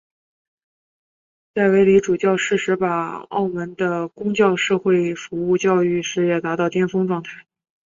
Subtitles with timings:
[1.53, 7.45] 戴维理主教适时把澳门的公教社会服务教育事业达到巅峰状态。